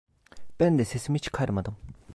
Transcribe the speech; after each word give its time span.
Ben 0.59 0.79
de 0.79 0.85
sesimi 0.85 1.19
çıkarmadım. 1.19 1.77